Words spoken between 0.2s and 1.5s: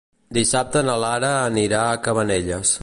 Dissabte na Lara